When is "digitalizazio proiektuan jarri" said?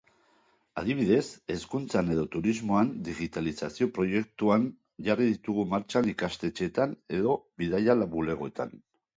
3.09-5.29